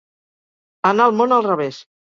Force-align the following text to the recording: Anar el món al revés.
Anar 0.95 1.09
el 1.11 1.17
món 1.21 1.39
al 1.39 1.49
revés. 1.51 1.85